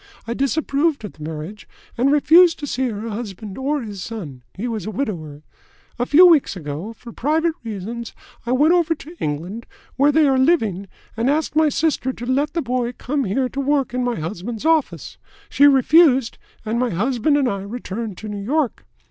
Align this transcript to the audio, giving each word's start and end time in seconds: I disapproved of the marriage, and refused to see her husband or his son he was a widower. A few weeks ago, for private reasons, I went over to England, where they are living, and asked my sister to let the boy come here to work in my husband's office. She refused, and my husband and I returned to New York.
I 0.25 0.33
disapproved 0.33 1.03
of 1.05 1.13
the 1.13 1.21
marriage, 1.23 1.69
and 1.95 2.11
refused 2.11 2.57
to 2.57 2.65
see 2.65 2.89
her 2.89 3.09
husband 3.09 3.55
or 3.55 3.83
his 3.83 4.01
son 4.01 4.41
he 4.55 4.67
was 4.67 4.87
a 4.87 4.89
widower. 4.89 5.43
A 5.99 6.07
few 6.07 6.25
weeks 6.25 6.55
ago, 6.55 6.91
for 6.93 7.11
private 7.11 7.53
reasons, 7.63 8.15
I 8.43 8.51
went 8.53 8.73
over 8.73 8.95
to 8.95 9.15
England, 9.19 9.67
where 9.97 10.11
they 10.11 10.27
are 10.27 10.39
living, 10.39 10.87
and 11.15 11.29
asked 11.29 11.55
my 11.55 11.69
sister 11.69 12.11
to 12.13 12.25
let 12.25 12.53
the 12.53 12.63
boy 12.63 12.93
come 12.93 13.25
here 13.25 13.47
to 13.49 13.59
work 13.59 13.93
in 13.93 14.03
my 14.03 14.19
husband's 14.19 14.65
office. 14.65 15.19
She 15.49 15.67
refused, 15.67 16.39
and 16.65 16.79
my 16.79 16.89
husband 16.89 17.37
and 17.37 17.47
I 17.47 17.61
returned 17.61 18.17
to 18.17 18.27
New 18.27 18.41
York. 18.43 18.87